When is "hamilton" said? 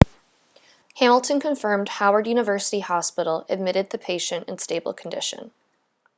0.95-1.39